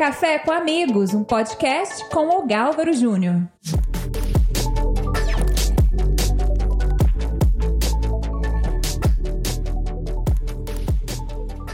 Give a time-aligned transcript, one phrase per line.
[0.00, 3.42] Café com Amigos, um podcast com o Gálvaro Júnior.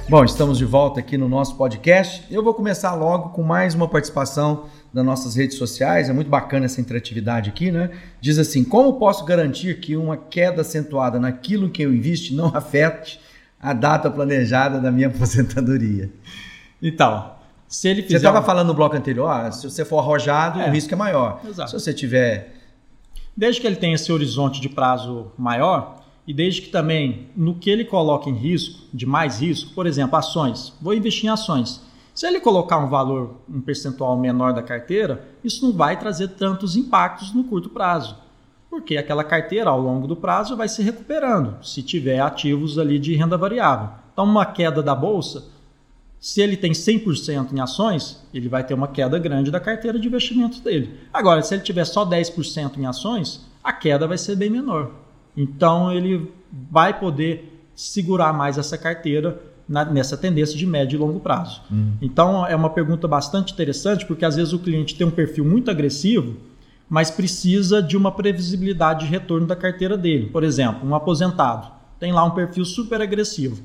[0.08, 2.26] Bom, estamos de volta aqui no nosso podcast.
[2.28, 6.11] Eu vou começar logo com mais uma participação das nossas redes sociais.
[6.11, 7.93] É muito bacana essa interatividade aqui, né?
[8.21, 13.21] Diz assim: como posso garantir que uma queda acentuada naquilo que eu invisto não afete
[13.63, 16.11] a data planejada da minha aposentadoria?
[16.83, 17.35] Então,
[17.69, 18.19] se ele fizer.
[18.19, 20.69] Você estava falando no bloco anterior, ah, se você for arrojado, É.
[20.69, 21.41] o risco é maior.
[21.47, 21.70] Exato.
[21.70, 22.55] Se você tiver.
[23.37, 27.69] Desde que ele tenha esse horizonte de prazo maior e desde que também no que
[27.69, 30.73] ele coloca em risco, de mais risco, por exemplo, ações.
[30.80, 31.83] Vou investir em ações.
[32.15, 36.75] Se ele colocar um valor, um percentual menor da carteira, isso não vai trazer tantos
[36.75, 38.17] impactos no curto prazo.
[38.70, 43.14] Porque aquela carteira, ao longo do prazo, vai se recuperando, se tiver ativos ali de
[43.14, 43.91] renda variável.
[44.12, 45.45] Então, uma queda da bolsa,
[46.20, 50.09] se ele tem 100% em ações, ele vai ter uma queda grande da carteira de
[50.09, 50.95] investimentos dele.
[51.12, 54.91] Agora, se ele tiver só 10% em ações, a queda vai ser bem menor.
[55.37, 56.31] Então, ele
[56.70, 61.61] vai poder segurar mais essa carteira na- nessa tendência de médio e longo prazo.
[62.00, 65.70] Então, é uma pergunta bastante interessante, porque às vezes o cliente tem um perfil muito
[65.70, 66.37] agressivo,
[66.89, 70.27] mas precisa de uma previsibilidade de retorno da carteira dele.
[70.27, 73.61] Por exemplo, um aposentado tem lá um perfil super agressivo,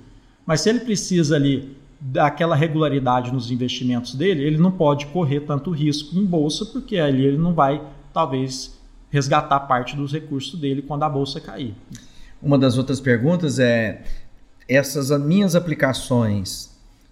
[0.46, 5.70] mas se ele precisa ali daquela regularidade nos investimentos dele, ele não pode correr tanto
[5.70, 7.80] risco em bolsa, porque ali ele não vai,
[8.12, 8.76] talvez,
[9.12, 11.76] resgatar parte dos recursos dele quando a bolsa cair.
[12.42, 14.02] Uma das outras perguntas é:
[14.68, 16.72] essas minhas aplicações,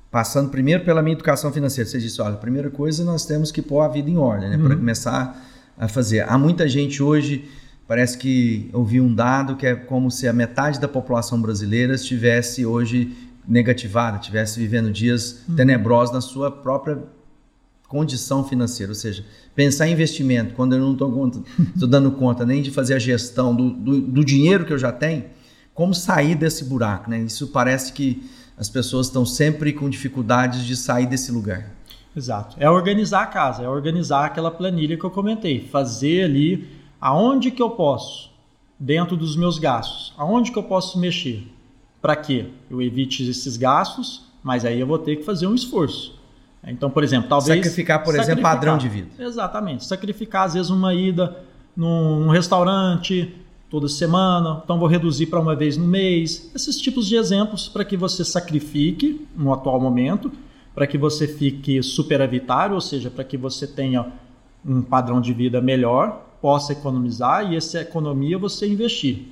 [0.09, 3.61] passando primeiro pela minha educação financeira, você disse, olha, a primeira coisa nós temos que
[3.61, 4.57] pôr a vida em ordem, né?
[4.57, 5.39] Para começar
[5.77, 6.27] a fazer.
[6.27, 7.47] Há muita gente hoje,
[7.87, 12.65] parece que ouvi um dado que é como se a metade da população brasileira estivesse
[12.65, 16.99] hoje negativada, estivesse vivendo dias tenebrosos na sua própria
[17.87, 22.69] condição financeira, ou seja, pensar em investimento quando eu não estou dando conta nem de
[22.69, 25.25] fazer a gestão do, do, do dinheiro que eu já tenho,
[25.73, 27.19] como sair desse buraco, né?
[27.19, 31.71] Isso parece que as pessoas estão sempre com dificuldades de sair desse lugar.
[32.15, 32.57] Exato.
[32.59, 36.69] É organizar a casa, é organizar aquela planilha que eu comentei, fazer ali
[37.01, 38.29] aonde que eu posso,
[38.77, 41.47] dentro dos meus gastos, aonde que eu posso mexer.
[42.01, 42.45] Para quê?
[42.69, 46.17] Eu evite esses gastos, mas aí eu vou ter que fazer um esforço.
[46.65, 47.57] Então, por exemplo, talvez.
[47.57, 49.09] Sacrificar, por exemplo, padrão de vida.
[49.17, 49.85] Exatamente.
[49.85, 51.37] Sacrificar, às vezes, uma ida
[51.75, 53.33] num, num restaurante
[53.69, 56.51] toda semana, então vou reduzir para uma vez no mês.
[56.55, 60.31] Esses tipos de exemplos para que você sacrifique no atual momento,
[60.73, 64.07] para que você fique superavitário, ou seja, para que você tenha
[64.65, 69.27] um padrão de vida melhor, possa economizar e essa economia você investir.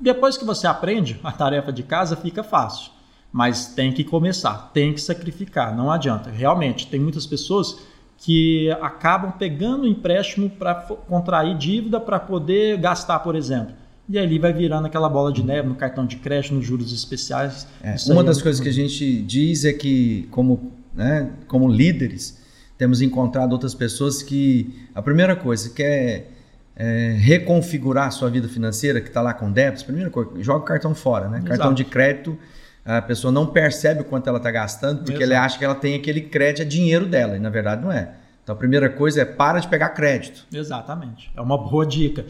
[0.00, 2.90] Depois que você aprende, a tarefa de casa fica fácil.
[3.32, 6.30] Mas tem que começar, tem que sacrificar, não adianta.
[6.30, 7.78] Realmente, tem muitas pessoas
[8.18, 13.74] que acabam pegando empréstimo para contrair dívida para poder gastar, por exemplo.
[14.08, 17.66] E ali vai virando aquela bola de neve no cartão de crédito, nos juros especiais.
[17.80, 21.68] É, uma aí das é coisas que a gente diz é que, como, né, como
[21.68, 22.42] líderes,
[22.76, 26.32] temos encontrado outras pessoas que a primeira coisa quer
[26.82, 30.94] é, reconfigurar sua vida financeira, que está lá com débitos, primeira coisa, joga o cartão
[30.94, 31.40] fora, né?
[31.40, 31.74] Cartão Exato.
[31.74, 32.38] de crédito,
[32.82, 35.32] a pessoa não percebe o quanto ela está gastando, porque Exato.
[35.32, 38.14] ela acha que ela tem aquele crédito, é dinheiro dela, e na verdade não é.
[38.42, 40.46] Então a primeira coisa é para de pegar crédito.
[40.50, 41.30] Exatamente.
[41.36, 42.24] É uma boa dica.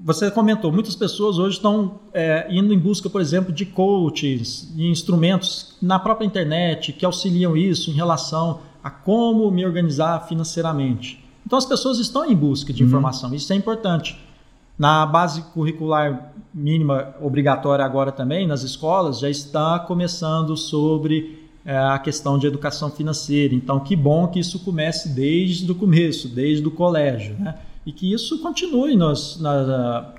[0.00, 4.88] Você comentou, muitas pessoas hoje estão é, indo em busca, por exemplo, de coaches e
[4.88, 11.23] instrumentos na própria internet que auxiliam isso em relação a como me organizar financeiramente.
[11.46, 14.18] Então as pessoas estão em busca de informação, isso é importante.
[14.78, 21.98] Na base curricular mínima obrigatória agora também, nas escolas, já está começando sobre é, a
[21.98, 23.54] questão de educação financeira.
[23.54, 27.56] Então, que bom que isso comece desde o começo, desde o colégio, né?
[27.86, 30.12] E que isso continue nos, na,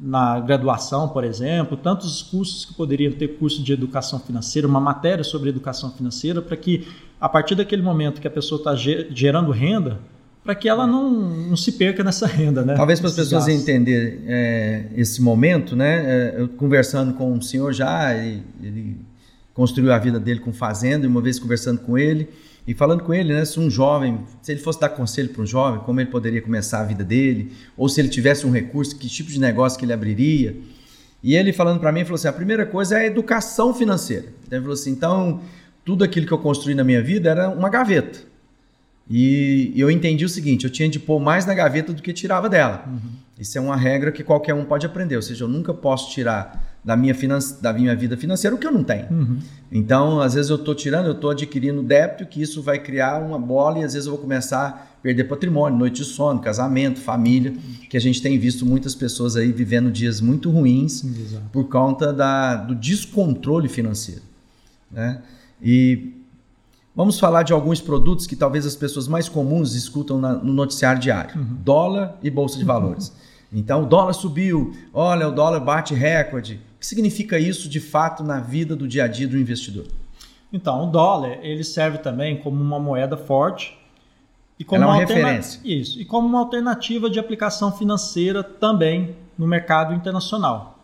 [0.00, 5.24] na graduação, por exemplo, tantos cursos que poderiam ter curso de educação financeira, uma matéria
[5.24, 6.86] sobre educação financeira, para que
[7.20, 9.98] a partir daquele momento que a pessoa está gerando renda,
[10.46, 12.74] para que ela não, não se perca nessa renda, né?
[12.74, 16.04] Talvez para as pessoas entenderem é, esse momento, né?
[16.06, 18.96] é, eu conversando com um senhor já, ele, ele
[19.52, 22.28] construiu a vida dele com fazenda, e uma vez conversando com ele
[22.66, 23.44] e falando com ele, né?
[23.44, 26.80] Se um jovem, se ele fosse dar conselho para um jovem, como ele poderia começar
[26.80, 29.92] a vida dele, ou se ele tivesse um recurso, que tipo de negócio que ele
[29.92, 30.56] abriria.
[31.22, 34.26] E ele falando para mim, falou assim: a primeira coisa é a educação financeira.
[34.46, 35.40] Então, ele falou assim: então,
[35.84, 38.35] tudo aquilo que eu construí na minha vida era uma gaveta.
[39.08, 42.48] E eu entendi o seguinte: eu tinha de pôr mais na gaveta do que tirava
[42.48, 42.84] dela.
[43.38, 45.16] Isso é uma regra que qualquer um pode aprender.
[45.16, 48.66] Ou seja, eu nunca posso tirar da minha, finan da minha vida financeira o que
[48.66, 49.06] eu não tenho.
[49.10, 49.38] Uhum.
[49.70, 53.38] Então, às vezes eu estou tirando, eu estou adquirindo débito, que isso vai criar uma
[53.38, 54.72] bola e às vezes eu vou começar a
[55.02, 57.54] perder patrimônio, noite de sono, casamento, família,
[57.90, 61.44] que a gente tem visto muitas pessoas aí vivendo dias muito ruins Exato.
[61.52, 64.22] por conta da, do descontrole financeiro.
[64.90, 65.20] Né?
[65.60, 66.12] E
[66.96, 71.00] vamos falar de alguns produtos que talvez as pessoas mais comuns escutam na, no noticiário
[71.00, 71.58] diário: uhum.
[71.62, 73.08] dólar e bolsa de valores.
[73.08, 73.58] Uhum.
[73.58, 76.60] Então, o dólar subiu, olha, o dólar bate recorde.
[76.76, 79.86] O que significa isso de fato na vida do dia a dia do investidor?
[80.52, 83.78] Então, o dólar ele serve também como uma moeda forte
[84.58, 85.60] e como Ela é uma, uma referência.
[85.64, 90.78] Isso, e como uma alternativa de aplicação financeira também no mercado internacional.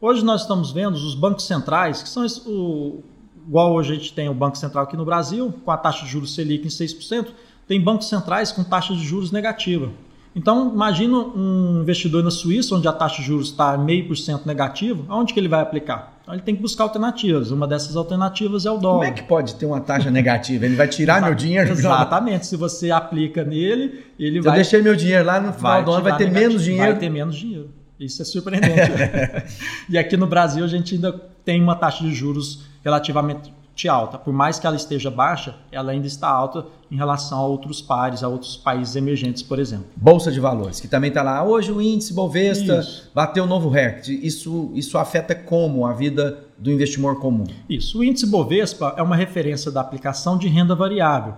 [0.00, 3.02] Hoje nós estamos vendo os bancos centrais, que são o,
[3.46, 6.10] igual hoje a gente tem o Banco Central aqui no Brasil, com a taxa de
[6.10, 7.28] juros Selic em 6%,
[7.66, 9.90] tem bancos centrais com taxa de juros negativa.
[10.34, 14.46] Então, imagina um investidor na Suíça, onde a taxa de juros está meio por cento
[14.46, 16.18] negativo, aonde que ele vai aplicar?
[16.22, 17.50] Então, ele tem que buscar alternativas.
[17.50, 18.98] Uma dessas alternativas é o dólar.
[18.98, 20.64] Como é que pode ter uma taxa negativa?
[20.64, 21.70] Ele vai tirar meu dinheiro?
[21.72, 22.46] Exatamente.
[22.46, 24.52] Se você aplica nele, ele Se vai...
[24.52, 26.48] eu deixei meu dinheiro lá no final do ano, vai ter negativo.
[26.48, 26.90] menos dinheiro?
[26.92, 27.70] Vai ter menos dinheiro.
[27.98, 28.92] Isso é surpreendente.
[29.90, 31.12] e aqui no Brasil, a gente ainda
[31.44, 33.52] tem uma taxa de juros relativamente
[33.88, 34.18] alta.
[34.18, 38.22] Por mais que ela esteja baixa, ela ainda está alta em relação a outros pares,
[38.22, 39.86] a outros países emergentes, por exemplo.
[39.96, 41.42] Bolsa de valores, que também está lá.
[41.44, 43.10] Hoje o índice Bovespa isso.
[43.14, 44.14] bateu um novo recorde.
[44.26, 47.46] Isso, isso afeta como a vida do investidor comum?
[47.68, 47.98] Isso.
[47.98, 51.34] O índice Bovespa é uma referência da aplicação de renda variável.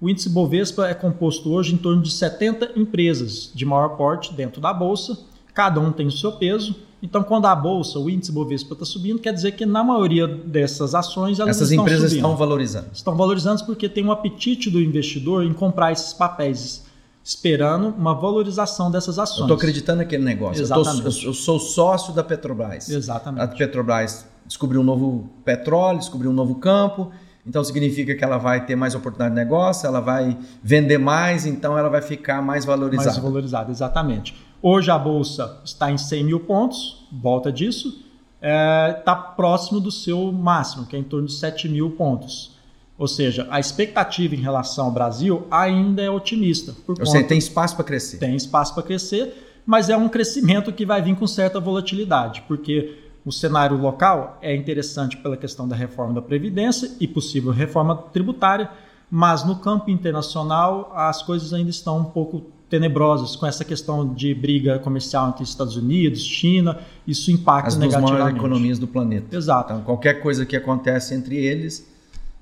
[0.00, 4.60] O índice Bovespa é composto hoje em torno de 70 empresas de maior porte dentro
[4.60, 5.16] da bolsa.
[5.54, 6.74] Cada um tem o seu peso
[7.04, 10.94] então, quando a bolsa, o índice Bovespa está subindo, quer dizer que na maioria dessas
[10.94, 12.24] ações elas Essas estão empresas subindo.
[12.24, 12.86] estão valorizando.
[12.94, 16.86] Estão valorizando porque tem um apetite do investidor em comprar esses papéis,
[17.22, 19.42] esperando uma valorização dessas ações.
[19.42, 20.62] Estou acreditando naquele negócio.
[20.62, 21.04] Exatamente.
[21.04, 22.88] Eu, tô, eu, sou sócio da Petrobras.
[22.88, 23.42] Exatamente.
[23.42, 27.10] A Petrobras descobriu um novo petróleo, descobriu um novo campo.
[27.46, 31.76] Então significa que ela vai ter mais oportunidade de negócio, ela vai vender mais, então
[31.76, 33.10] ela vai ficar mais valorizada.
[33.10, 34.34] Mais valorizada, exatamente.
[34.66, 38.02] Hoje a bolsa está em 100 mil pontos, volta disso,
[38.36, 42.56] está é, tá próximo do seu máximo, que é em torno de 7 mil pontos.
[42.96, 46.74] Ou seja, a expectativa em relação ao Brasil ainda é otimista.
[46.86, 48.16] Por Ou seja, tem espaço para crescer.
[48.16, 52.98] Tem espaço para crescer, mas é um crescimento que vai vir com certa volatilidade, porque
[53.22, 58.70] o cenário local é interessante pela questão da reforma da Previdência e possível reforma tributária,
[59.10, 64.34] mas no campo internacional as coisas ainda estão um pouco tenebrosas com essa questão de
[64.34, 68.12] briga comercial entre Estados Unidos, China, isso impacta As negativamente.
[68.12, 69.36] As maiores economias do planeta.
[69.36, 69.72] Exato.
[69.72, 71.88] Então, qualquer coisa que acontece entre eles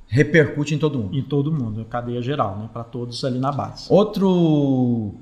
[0.06, 1.14] repercute em todo mundo.
[1.14, 2.70] Em todo mundo, cadeia geral, né?
[2.72, 3.84] para todos ali na base.
[3.90, 5.12] Outro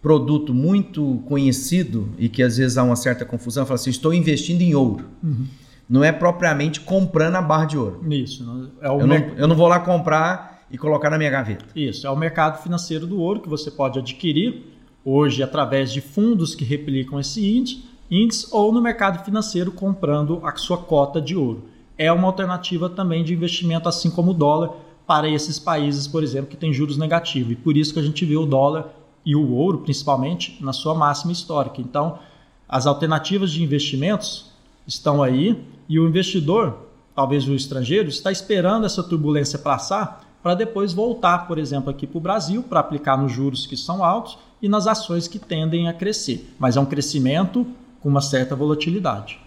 [0.00, 4.62] produto muito conhecido e que às vezes há uma certa confusão, fala assim, estou investindo
[4.62, 5.06] em ouro.
[5.20, 5.46] Uhum.
[5.88, 8.04] Não é propriamente comprando a barra de ouro.
[8.08, 8.72] Isso.
[8.80, 11.64] É eu, não, eu não vou lá comprar e colocar na minha gaveta.
[11.74, 14.64] Isso, é o mercado financeiro do ouro que você pode adquirir
[15.04, 20.54] hoje através de fundos que replicam esse índice, índice ou no mercado financeiro comprando a
[20.56, 21.64] sua cota de ouro.
[21.96, 24.72] É uma alternativa também de investimento, assim como o dólar,
[25.06, 27.52] para esses países, por exemplo, que têm juros negativos.
[27.52, 28.88] E por isso que a gente vê o dólar
[29.24, 31.80] e o ouro, principalmente, na sua máxima histórica.
[31.80, 32.18] Então,
[32.68, 34.50] as alternativas de investimentos
[34.86, 40.92] estão aí e o investidor, talvez o estrangeiro, está esperando essa turbulência passar para depois
[40.92, 44.68] voltar, por exemplo, aqui para o Brasil, para aplicar nos juros que são altos e
[44.68, 46.54] nas ações que tendem a crescer.
[46.58, 47.66] Mas é um crescimento
[48.00, 49.38] com uma certa volatilidade.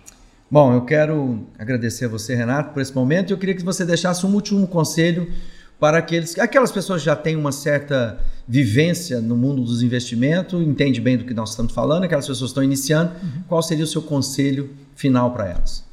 [0.49, 3.33] Bom, eu quero agradecer a você, Renato, por esse momento.
[3.33, 5.31] Eu queria que você deixasse um último conselho
[5.79, 11.01] para aqueles, aquelas pessoas que já têm uma certa vivência no mundo dos investimentos, entende
[11.01, 13.11] bem do que nós estamos falando, aquelas pessoas que estão iniciando.
[13.21, 13.43] Uhum.
[13.47, 15.83] Qual seria o seu conselho final para elas?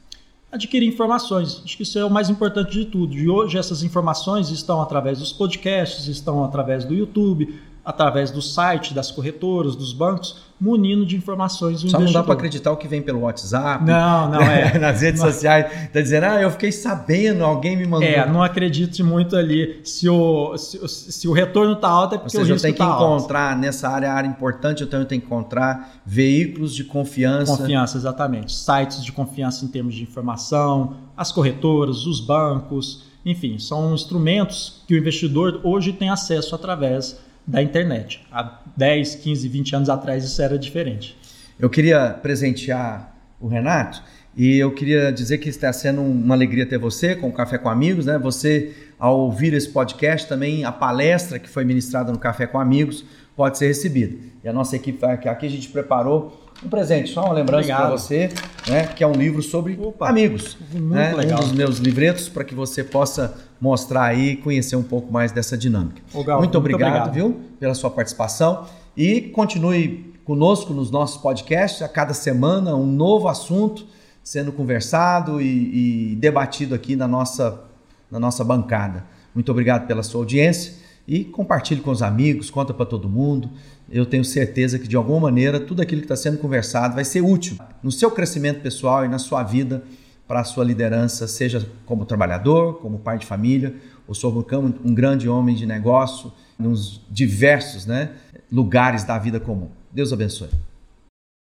[0.50, 1.62] Adquirir informações.
[1.64, 3.14] Acho que isso é o mais importante de tudo.
[3.14, 8.92] E hoje essas informações estão através dos podcasts, estão através do YouTube, através do site
[8.92, 11.80] das corretoras, dos bancos, munindo de informações.
[11.80, 12.04] Só investidor.
[12.04, 13.84] não dá para acreditar o que vem pelo WhatsApp.
[13.84, 14.76] Não, não é.
[14.78, 15.32] Nas redes não.
[15.32, 15.72] sociais.
[15.84, 18.06] Está dizendo, ah, eu fiquei sabendo, alguém me mandou.
[18.06, 19.80] É, não acredite muito ali.
[19.82, 22.74] Se o, se, se o retorno está alto, é porque Ou seja, o risco eu
[22.74, 23.60] tenho tá que encontrar, alto.
[23.60, 27.56] nessa área, área importante, eu tenho que encontrar veículos de confiança.
[27.56, 28.52] Confiança, exatamente.
[28.52, 34.94] Sites de confiança em termos de informação, as corretoras, os bancos, enfim, são instrumentos que
[34.94, 38.26] o investidor hoje tem acesso através da internet.
[38.30, 41.16] Há 10, 15, 20 anos atrás isso era diferente.
[41.58, 44.02] Eu queria presentear o Renato
[44.36, 47.68] e eu queria dizer que está sendo uma alegria ter você com o Café com
[47.68, 48.18] Amigos, né?
[48.18, 53.04] Você, ao ouvir esse podcast, também a palestra que foi ministrada no Café com Amigos
[53.36, 54.16] pode ser recebida.
[54.44, 58.30] E a nossa equipe aqui, a gente preparou um presente, só uma lembrança para você,
[58.68, 60.58] né, que é um livro sobre Opa, amigos.
[60.72, 61.38] né, legal.
[61.38, 65.32] Um dos meus livretos para que você possa mostrar aí e conhecer um pouco mais
[65.32, 66.02] dessa dinâmica.
[66.12, 67.14] Ô, Gal, muito, muito obrigado, obrigado.
[67.14, 71.82] viu, pela sua participação e continue conosco nos nossos podcasts.
[71.82, 73.86] A cada semana, um novo assunto
[74.22, 77.62] sendo conversado e, e debatido aqui na nossa,
[78.10, 79.04] na nossa bancada.
[79.34, 80.79] Muito obrigado pela sua audiência
[81.10, 83.50] e compartilhe com os amigos, conta para todo mundo.
[83.90, 87.20] Eu tenho certeza que de alguma maneira tudo aquilo que está sendo conversado vai ser
[87.20, 89.82] útil no seu crescimento pessoal e na sua vida
[90.28, 93.74] para a sua liderança, seja como trabalhador, como pai de família,
[94.06, 98.12] ou sobre um grande homem de negócio, nos diversos né,
[98.52, 99.68] lugares da vida comum.
[99.92, 100.69] Deus abençoe.